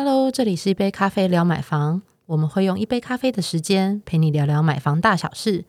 [0.00, 5.64] Hello，这里是一杯咖啡聊买房，我们会用一杯咖啡的时间陪你聊聊买房大小事。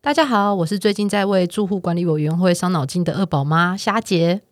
[0.00, 4.42] 大家好，我是最近在为住户管理委员会伤脑筋的二宝妈虾姐。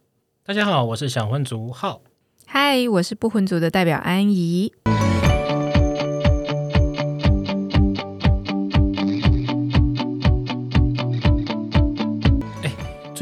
[0.44, 2.00] 大家好，我是想婚族浩。
[2.46, 4.72] 嗨，我是不婚族的代表安怡。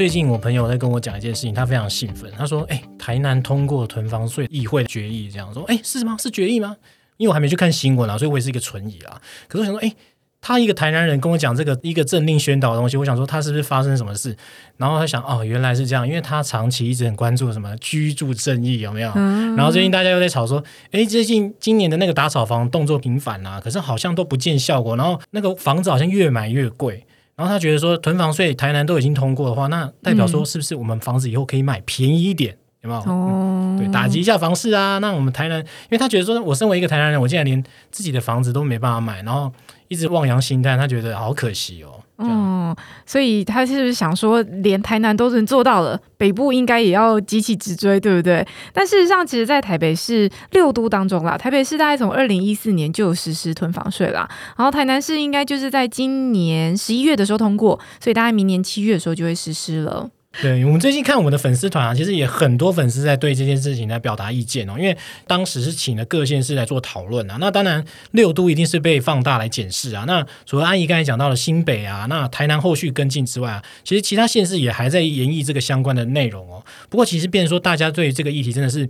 [0.01, 2.27] 最近我朋友在跟我讲一件事情，他非常兴奋。
[2.35, 6.17] 他说：“哎，台南通过囤房税议会决议，这样说，哎，是吗？
[6.19, 6.75] 是决议吗？
[7.17, 9.21] 因为我还没去看新闻啊，所以我也是一个存疑啊。
[9.47, 9.95] 可是我想说，哎，
[10.41, 14.35] 他一个台南人跟我讲这个一个政令宣导的东西，我想说他是不是发生什么事？
[14.77, 19.11] 然后他想，哦，原来是这样，因为他长期一直很关注什么居住正义有没有？
[19.13, 27.05] 然后最近大家又在吵说，哎，最近今年的那个打扫房动作频繁啊，可是好像都不见效果，然后那个房子好像越买越贵。”
[27.41, 33.01] 然后他觉得说囤房税台南都已经通过的话，那代表说是不是我们房子以后可以买便宜一点，有没有？
[33.01, 34.97] 哦，对，打击一下房市啊。
[34.99, 39.51] 那我们台南，因为他觉得说，我身为一个台南人，我竟然连自己的房子都没办法买，然后
[39.87, 42.01] 一直望洋兴叹，他觉得好可惜哦。
[42.17, 48.45] 哦，所以他是不是想说，连台南都能做到了，北部应该也要急起直追，对不对？
[48.71, 60.07] 但事实上，其实，在台北市六都当中啦，台北市大概从二零一四年就有实施囤房税啦，然后台南市应该就是在今年十一月的时候通过，所以大概明年七月的时候就会实施了。
[60.39, 64.75] 对我们最近看我们的粉丝团啊，其实也很多粉丝在对这件事情来表达意见哦。
[64.77, 64.97] 因为
[65.27, 70.05] 当时是请了各县市来做讨论啊，那当然六都一定是被放大来检视啊。
[70.07, 76.63] 那除了阿姨刚才讲到了新北啊，那台南后续跟进之外啊，其实其他县市也还在研议这个相关的内容哦。
[76.89, 78.89] 不过其实变说大家对这个议题真的是。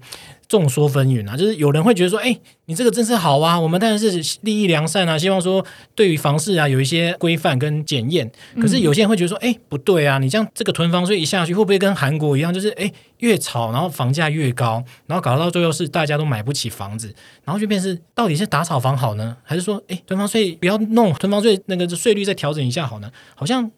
[0.51, 8.29] 众说纷纭啊，就是有人会觉得说，哎，你这个政策好啊，我们当然是利益良善啊，希望说对于房市啊有一些规范跟检验。
[8.59, 17.15] 可是有些人会觉得说，哎，不对啊，你这样这个囤房税一下去，会不会跟韩国一样，就是哎越炒，然后房价越高，然后搞到最后是大家都买不起房子，
[17.45, 23.09] 然后就变是到底是打炒房好呢，还是说，哎，囤房税不要弄，囤房税那个税率再调整一下好呢？
[23.35, 23.71] 好像。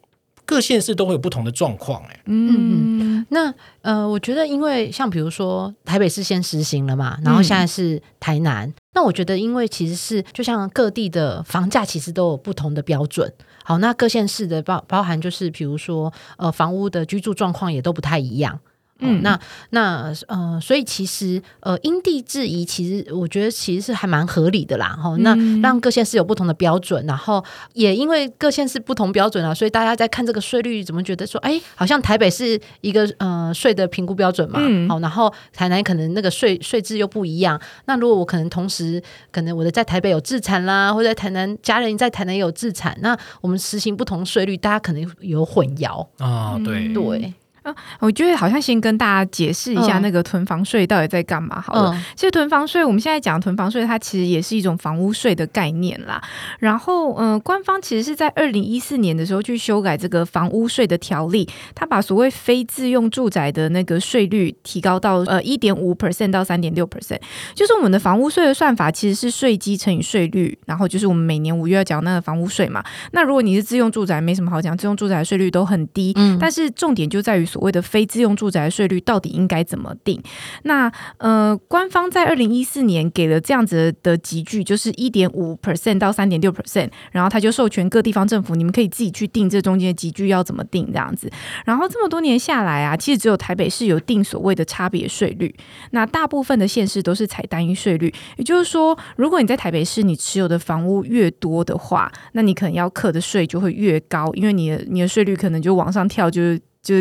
[0.46, 13.32] 各县市都会有不同的状况，哎，嗯，那呃，我觉得，因为像比如说台北市先实行了嘛，然后现在是台南，那我觉得，因为其实是就像各地的房价其实都有不同的标准，
[13.64, 18.60] 好，那各县市的包包含就是比如说呃房屋的居住状况也都不太一样。
[19.04, 19.40] 嗯，那
[19.72, 24.98] 那呃，所以其实呃，因地制宜，其实我觉得其实是还蛮合理的啦。
[25.02, 27.44] 哈，那让各县市有不同的标准，然后
[27.74, 37.60] 也因为各县市不同标准啊，所以大家在看这个税率，怎么觉得说，哎，好像台北是一个呃税的评估标准嘛，好，然后台南可能那个税税制又不一样。
[37.86, 46.60] 那如果我可能同时可能我的在台北有自产啦，或者在台南家人在台南有自产，那我们实行不同税率，大家可能有混淆啊。
[46.64, 47.34] 对对。
[47.64, 51.98] 啊，我觉得好像先跟大家解释一下那个囤房税到底在干嘛好了。
[52.14, 56.22] 其实囤房税，我们现在讲囤房税，它其实也是一种房屋税的概念啦。
[56.60, 67.22] 然后，呃，官方其实是在二零一四年的时候去修改这个房屋税的条例，它把所谓非自用住宅的那个税率提高到呃一点五 percent 到三点六 percent。
[67.56, 72.84] 就是我们的房屋税的算法其实是税基乘以税率，然后就是我们每年五月要缴那个房屋税嘛。
[73.14, 76.12] 那如果你是自用住宅，没什么好讲，自用住宅的税率都很低。
[76.18, 77.48] 嗯，但是重点就在于。
[77.54, 80.20] 所谓的非自用住宅税率到底应该怎么定？
[80.64, 91.30] 那呃，官方在二零一四年给了这样子的集聚，就是一点五 percent 到三点六 percent，然后他就授权各地方政府，你们可以自己去定这中间的集聚要怎么定这样子。
[91.66, 95.54] 然后这么多年下来啊，其实只有台北市有定所谓的差别税率，
[95.92, 98.12] 那大部分的县市都是采单一税率。
[98.38, 106.96] 也就是说，如果你在台北市你持有的房屋越多的话，那你可能要课的税就会越高，因为你的你的税率可能就往上跳，就是就。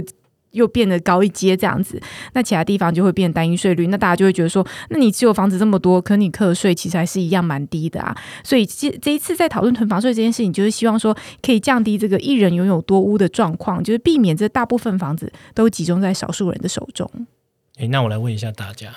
[0.52, 2.00] 又变得高一阶这样子，
[2.32, 8.16] 那其他地方就会变单一税率，那大家就会觉得说，那你持有房子这么多，可你课税其实还是一样蛮低的啊。
[8.44, 17.10] 所以这这一次在讨论囤房税这件事情，就是希望说可以降低这个一人拥有多屋的状况，就是避免这大部分房子都集中在少数人的手中。
[17.78, 18.88] 诶，那我来问一下大家，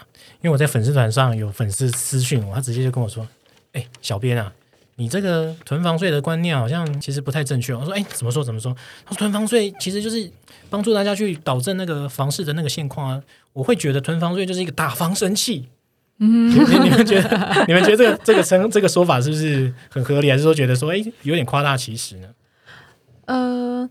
[0.41, 3.25] 因为我在粉丝团上有粉丝私讯我，他直接就跟我说，
[3.71, 4.51] 诶，小编啊。
[4.97, 7.73] 你这个囤房税的观念好像其实不太正确。
[7.73, 8.75] 我说，哎，怎么说怎么说？
[9.05, 10.31] 他说，囤房税其实就是
[10.69, 13.21] 帮助大家去导正那个房市的那个现况啊。
[13.53, 15.67] 我会觉得囤房税就是一个打房神器。
[16.19, 17.65] 嗯，你们觉得？
[17.67, 20.31] 你们觉得这个这个称这个说法是不是很合理？
[20.31, 22.27] 还是说觉得说，哎，有点夸大其词呢？
[23.25, 23.89] 呃。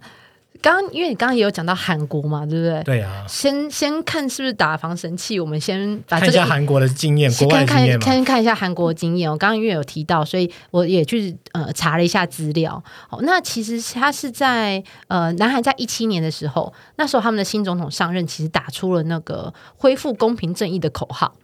[0.65, 2.83] 刚，因为你刚刚也有讲到韩国嘛，对不对？
[2.85, 3.23] 对啊。
[3.29, 9.31] 先先看是不是打防神器，我们先看一下韩国的经验，国外经验看看一下韩国经验。
[9.31, 12.83] 我刚刚因为有提到，所以我也去呃查了一下资料。
[13.11, 21.35] 好，那其实他是在呃南韩在一七年的时候，那时候他们的新总统上任，其实打出了那个恢复公平正义的口号。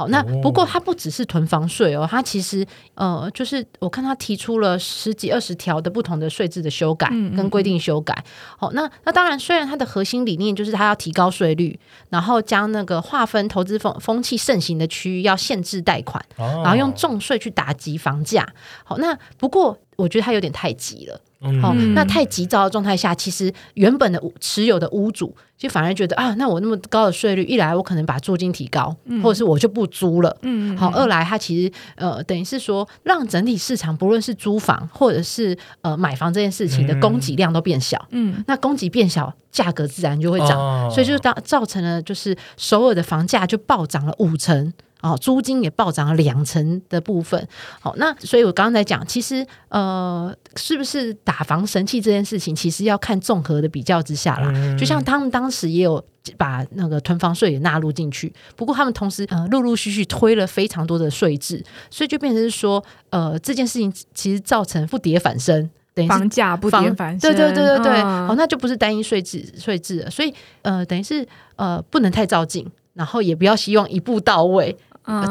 [0.00, 8.24] 好，那不过它不只是囤房税哦，它其实呃，就是我看他提出了十几二十条的不同的税制的修改跟规定修改。
[8.56, 18.48] 好，那那当然，虽然它的核心理念就是它要提高税率，然后将那个划分投资风风气盛行的区域要限制贷款，然后用重税去打击房价。
[18.82, 21.20] 好，那不过我觉得它有点太急了。
[21.60, 30.34] 好，那太急躁的状态下，其实原本的持有的屋主就反而觉得啊，那我那么高的税率，一来我可能把租金提高，或者是我就不租了。
[30.40, 38.02] 嗯，好，二来它其实呃，等于是说让整体市场不论是租房或者是呃买房这件事情的供给量都变小。
[38.08, 44.72] 嗯，那供给变小，价格自然就会涨，所以就当造成了就是首尔的房价就暴涨了五成。
[45.02, 47.48] 哦，租金也暴涨了两成的部分。
[47.80, 54.52] 好，那所以我刚刚在讲，其实呃，是不是打房神器这件事情，其实要看综合的比较之下啦。
[54.76, 56.02] 就像他们当时也有
[56.36, 67.20] 把那个囤房税也纳入进去，不过他们同时呃陆陆续续推了非常多的税制，所以就变成是说呃这件事情其实造成不跌反升，等于房价不跌反升。
[67.20, 70.10] 对对对对对，哦，那就不是单一税制税制了。
[70.10, 70.32] 所以
[70.62, 71.26] 呃等于是
[71.56, 74.76] 呃不能太照进，然后也不要希望一步到位。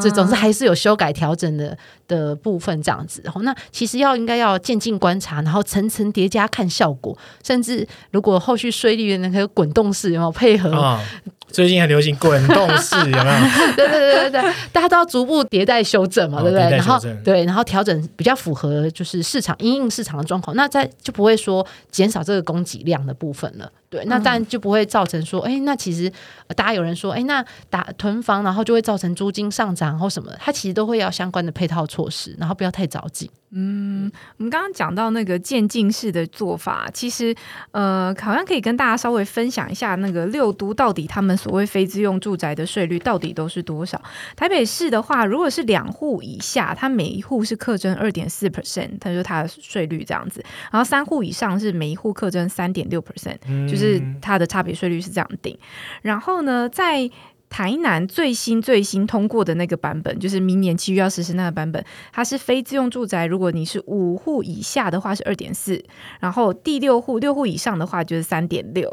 [0.01, 1.77] 这总是还是有修改调整的
[2.07, 3.21] 的部分，这样子。
[3.23, 10.99] 然后那其实要应该要渐进观察，然后层层叠加看效果，甚至如果后续税率那个滚动式有没有配合？
[11.47, 13.25] 最近很流行滚动式，有没有？
[13.75, 16.69] 对对对对对，大家都要逐步迭代修正嘛，对不对？
[16.69, 23.67] 然后对，然后调整比较符合就是市场因应市场的状况，那再就不会说减少这个供给量的部分了。
[23.89, 26.11] 对，那当然就不会造成说，哎，那其实
[26.55, 33.29] 大家有人说，哎，那打囤房，然后就会造成租金上涨或什么，它其实都会要相关的配套措施，然后不要太着急。
[33.51, 37.35] 嗯，我们刚刚讲到那个渐进式的做法，其实
[37.71, 44.01] 呃，好像可以跟大家稍微分享一下，那个六都到底他们所谓非自用住宅的税率到底都是多少？
[44.37, 50.39] 台北市的话，如果是两户以下，它每一户是课征二点四 percent，它就它的税率这样子；
[50.71, 55.57] 然后三户以上是每一户课征三点六 percent，就是它的差别税率是这样定。
[56.01, 57.09] 然后呢，在
[57.49, 65.83] 台南最新最新通过的那个版本，就是明年七月要实施那个版本，它是非自用住宅，如果你是五户以下的话是二点四，
[66.19, 68.89] 然后第六户六户以上的话就是三点六。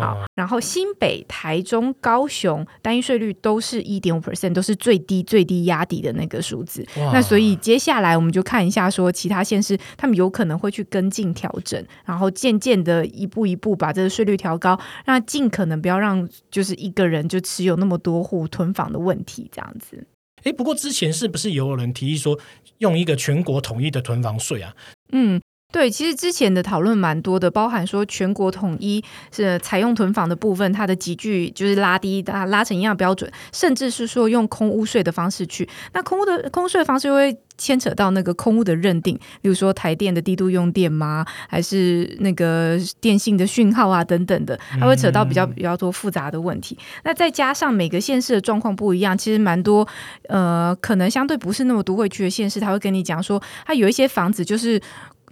[0.00, 6.86] 好，然后新北、台中、高雄单一税率都是一点五 percent，都是最低最低压底的那个数字。
[6.96, 18.04] 那所以接下来我们就看一下，说其他县市他们有可能会去跟进调整，然后渐渐的一步一步把这个税率调高，让尽可能不要让就是一个人就持有那么。
[18.04, 20.06] 多户囤房的问题，这样子。
[20.42, 22.38] 哎，不过之前是不是有人提议说
[22.78, 24.76] 用一个全国统一的囤房税啊？
[25.12, 25.40] 嗯，
[25.74, 35.68] 对，其实之前的讨论蛮多的，包含说全国统一是采用囤房的部分，它的集聚就是拉低，拉拉成一样标准，甚至是说用空屋税的方式去。
[35.92, 37.36] 那空屋的空税的方式会。
[37.56, 41.24] 牵扯到那个空屋的认定，比如说台电的低度用电吗？
[41.48, 46.76] 还是那个电信的讯号啊等等的，它会扯到比较比较多复杂的问题。
[47.04, 49.86] 那再加上每个县市的状况不一样，其实蛮多
[50.28, 54.82] 呃，可能相对不是那么都会区的县市，他会跟你讲说，他有一些房子就是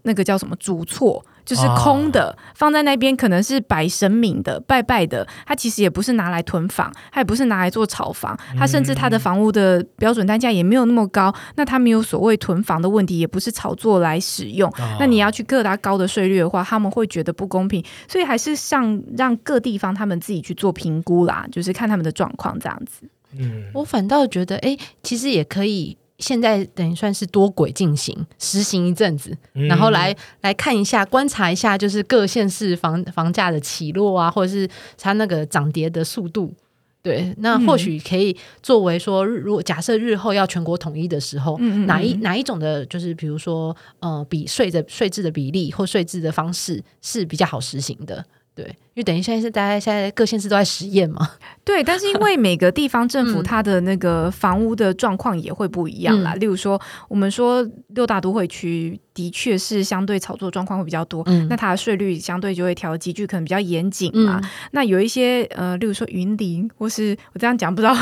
[0.02, 1.24] 那个叫什么主错。
[1.44, 5.26] 就是空的，放在那边可能是摆神明的、拜拜的。
[5.44, 8.38] 它其实也不是拿来囤房，它也不是拿来做炒房。
[8.56, 11.34] 它甚至它的房屋的标准单价也没有那么高。
[11.56, 14.72] 那它没有所谓囤房的问题，也不是炒作来使用。
[15.00, 17.84] 那你要去各大高的税率的话，他们会觉得不公平。
[18.06, 23.04] 所以还是像让各地方他们自己去做评估啦，就是看他们的状况这样子。
[23.36, 25.96] 嗯，我反倒觉得，哎，其实也可以。
[26.22, 36.54] 现在等于算是多轨进行实行一阵子，然后来来看一下、观察一下，就是各县市房房价的起落啊，或者是它那个涨跌的速度。
[37.02, 48.24] 对，那或许可以作为说，如果假设日后要全国统一的时候，哪一哪一种的，就是比如说呃，比税的税制的比例或税制的方式是比较好实行的。
[48.54, 51.26] 对，因为等于现在是大家现在各县市都在实验嘛。
[51.64, 56.34] 对，但是因为每个地方政府它的那个房屋的状况也会不一样啦。
[56.34, 56.78] 例如说，
[57.08, 64.40] 我们说六大都会区的确是相对炒作状况会比较多，那它的税率相对就会调集聚可能比较严谨嘛。
[64.70, 67.96] 那有一些呃，例如说云林，或是我这样讲不知道，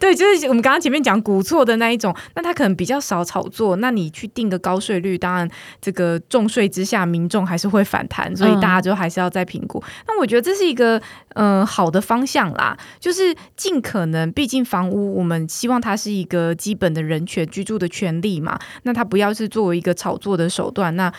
[0.00, 3.76] 对，就是我们刚刚前面讲古错的那一种，那它可能比较少炒作。
[3.76, 5.46] 那你去定个高税率，当然
[5.82, 9.30] 这个重税之下，民众还是会反弹，所以大家就还是要。
[9.34, 21.12] 再评估，那我觉得这是一个嗯好的方向啦，就是尽可能，毕竟房屋我们希望它是一个基本的人权居住的权利嘛，那它不要是作为一个炒作的手段，那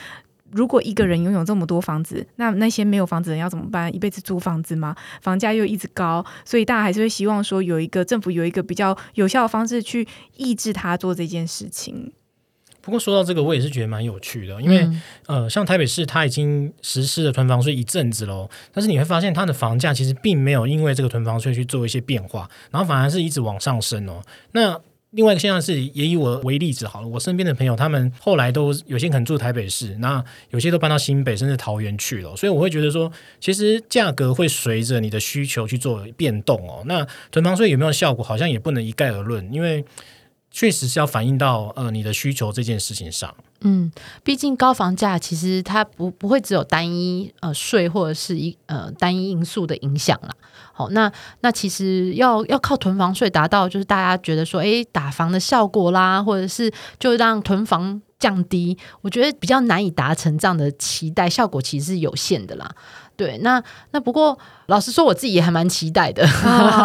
[0.51, 3.93] 如果一个人拥有这么多房子，那那些没有房子的人要怎么办？
[3.93, 4.95] 一辈子租房子吗？
[5.21, 10.07] 房价又一直高，所以大家还是会希望说有一个政府有一个比较有效的方式去
[10.37, 12.11] 抑制他做这件事情。
[12.81, 14.87] 不过说到这个，我也是觉得蛮有趣的，因为
[15.25, 24.21] 呃，像台北市它已经实施了囤房税一阵子喽，但是你会发现它的房价其实并没有因为这个囤房税去做一些变化，然后反而是一直往上升哦。
[24.51, 24.79] 那
[25.15, 36.83] 另外一个现象是，也以我为例子好了，我身边的朋友他们后来都有些可能住台北市，那有些都搬到新北甚至桃园去了，所以我会觉得说，其实价格会随着你的需求去做变动哦。
[36.85, 39.83] 那囤房税有没有效果，好像也不能一概而论，因为。
[40.51, 43.35] 确实是要反映到呃你的需求这件事情上。
[43.59, 43.91] 嗯，
[44.23, 50.29] 毕竟高房价其实它不不会只有单一呃税或者是一呃单一因素的影响啦。
[50.77, 62.69] 好，那那其实要要靠囤房税达到就是大家觉得说哎打房的效果啦，或者是就让囤房降低，我觉得比较难以达成这样的期待，效果其实是有限的啦。
[63.17, 66.27] 对，那那不过老实说，我自己也还蛮期待的，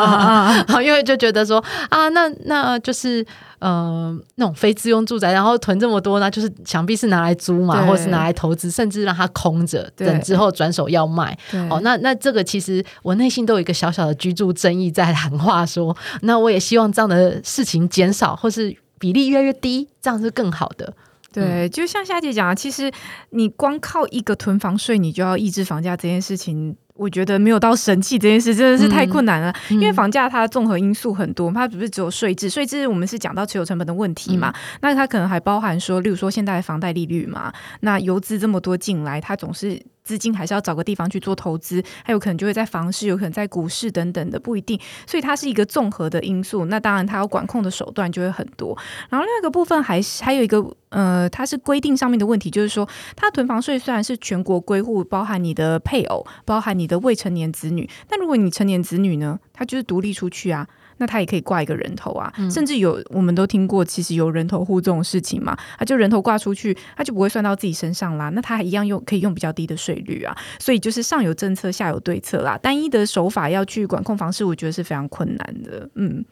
[0.80, 3.26] 因为就觉得说啊，那那就是
[3.58, 11.37] 呃那种非自用住宅，然后囤这么多，呢就是想必是拿来租嘛，或是拿来投资，甚至让它空着，等之后转手要卖。
[11.68, 20.94] 哦，那那这个其实我内心都有一个小小的居住争议在喊话，说那我也希望这样的事情减少，或是比例越来越低，这样是更好的。
[21.32, 22.90] 对，就像夏姐讲啊，其实
[23.30, 29.54] 你光靠一个囤房税，你就要抑制房价这件事情，我觉得没有到神器这件事真的是太困难了。
[29.68, 39.80] 因为房价它综合因素很多，它不是只有税制，税制我们是讲到持有成本的问题嘛，那它可能还包含说，例如说现在的房贷利率嘛，那游资这么多进来，它总是。
[40.11, 44.76] 资金还是要找个地方去做投资，还有可能就会在房市，有可能在股市等等的，不一定。
[45.07, 46.64] 所以它是一个综合的因素。
[46.64, 48.76] 那当然，它要管控的手段就会很多。
[49.09, 60.67] 然后另外一个部分还是还有一个呃，它是规定上面的问题，就是说，它囤房税虽然是全国归户，包含你的配偶，包含你的未成年子女，但如果你成年子女呢，他就是独立出去啊。
[61.00, 68.28] 那他也可以挂一个人头啊，甚至有我们都听过，其实有人头户这种事情嘛，他就人头挂出去，他就不会算到自己身上啦。
[68.28, 72.59] 那他还一样用可以用比较低的税率啊，所以就是上有政策，下有对策啦。
[72.59, 75.88] 单一的手法要去管控房市，我觉得是非常困难的。
[75.95, 76.25] 嗯，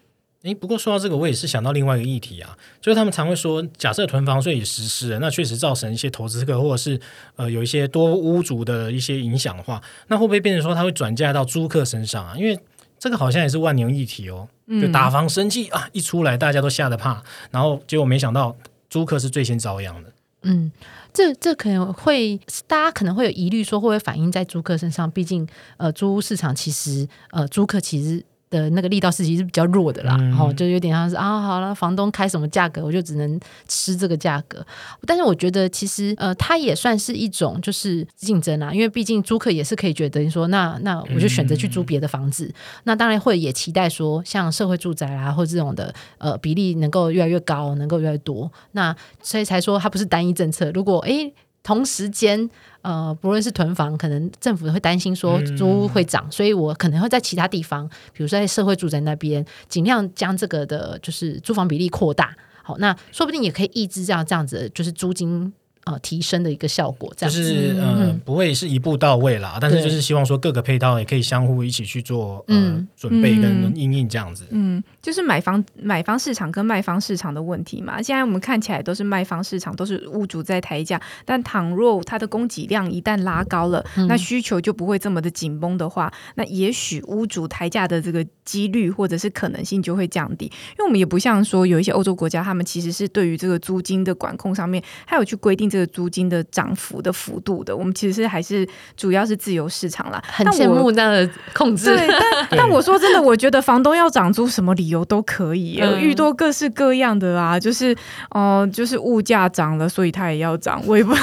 [0.42, 7.00] 诶，不过说到这个，我也是想到另外一个议题啊，就是他们常会说，假设囤房税也实施了，那确实造成一些投资客或者是
[7.36, 12.34] 呃有一些多屋主的一些影响的话，那会不会变成说他会转嫁到租客身上啊？
[12.36, 12.58] 因为
[12.98, 14.48] 这个好像也是万年议题哦。
[14.80, 15.88] 就打房生气啊！
[15.92, 18.54] 一出来大家都吓得怕，然后结果没想到
[18.90, 20.12] 租客是最先遭殃的。
[20.42, 20.70] 嗯，
[21.12, 25.10] 这这可能会大家可能会有疑虑，说会不会反映在租客身上？
[25.10, 28.24] 毕竟呃，租屋市场其实呃，租客其实。
[28.50, 34.64] 的那个力道是其实比较弱的啦，然后就有点像是啊，好了，房东开什么价格，我就只能吃这个价格。
[35.06, 42.52] 但是我觉得其实呃，它也算是一种就是竞争啊，因为毕竟租客也是可以觉得说，那那我就选择去租别的房子。
[42.84, 48.50] 那当然会也期待说，像社会住宅啊，或这种的呃比例能够越来越高，能够越来越多。
[48.72, 50.70] 那所以才说它不是单一政策。
[50.72, 51.32] 如果诶。
[51.62, 52.48] 同时间，
[52.82, 62.34] 呃，不论是囤房，可能政府会担心说租屋会涨，所以我可能会在其他地方，比如说在社会住宅那边，尽量将这个的，就是租房比例扩大。
[62.62, 65.52] 好，那说不定也可以抑制这样这样子，就是租金。
[65.88, 74.44] 呃，提升的一个效果，这样就是嗯，不会是一步到位啦，但是就是希望说各个配套也可以相互一起去做嗯准备跟应应这样子。
[74.50, 78.02] 嗯，就是买方买方市场跟卖方市场的问题嘛。
[78.02, 90.44] 现在我们看起来都是卖方市场，都是屋主在抬价，但倘若它的供给量一旦拉高了，那需求就不会这么的紧绷的话，那也许屋主抬价的这个几率或者是可能性就会降低。
[90.44, 95.77] 因为我们也不像说有一些欧洲国家，他们其实是对于这个租金的管控上面，还有去规定这。
[95.78, 101.86] 个租金的涨幅的幅度的，我们其实还是主要是自由市场啦，很羡慕那样的控制。
[101.86, 102.08] 对，
[102.50, 107.96] 但但我说真的，我觉得房东要涨租，什么理由都可以，遇多各式各样的啊，就是
[108.30, 111.14] 哦，就是物价涨了，所以他也要涨，我也不，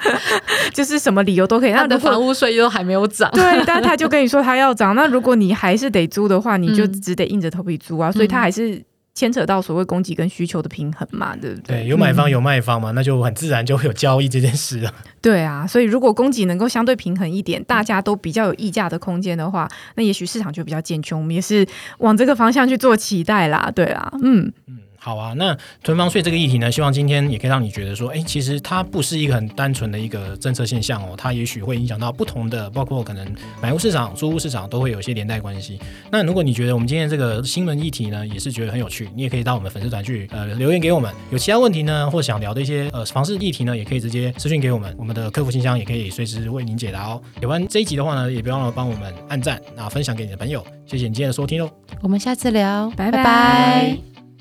[0.72, 1.72] 就是什么理由都可以。
[1.72, 8.82] 他的房屋税又还没有涨，对，但他就跟你说他要涨，那如果你还是得租的话，你就只得硬着头皮租啊，所以他还是。
[9.20, 11.82] 牵扯到所谓供给跟需求的平衡嘛，对不对？
[11.82, 14.90] 对，有买方有卖方嘛，那就很自然就会有交易这件事了。
[15.20, 21.18] 对啊，所以如果供给能够相对平衡一点，大家都比较有溢价的空间的话，那也许市场就比较健全。
[21.18, 21.66] 我们也是
[21.98, 23.70] 往这个方向去做期待啦。
[23.74, 24.78] 对啊，嗯嗯。
[25.02, 33.26] 好啊，那囤房税这个议题呢，希望今天也可以让你觉得说，哎，其实它不是一个很单纯的一个政策现象哦，它也许会影响到不同的，包括可能
[33.62, 35.80] 买屋市场、租屋市场都会有一些连带关系。
[36.12, 41.10] 那如果你觉得我们今天这个新闻议题呢，也是觉得很有趣，你也可以到我们粉丝团去呃留言给我们。
[41.30, 47.22] 有其他问题呢，或想聊的一些呃房市议题呢，也可以直接私讯给我们，我们的客服信箱也可以随时为您解答哦。
[47.40, 50.62] 喜欢这一集的话呢，也别忘了帮我们按赞啊，分享给你的朋友。
[50.84, 51.70] 谢谢你今天的收听哦，
[52.02, 54.09] 我们下次聊，拜拜。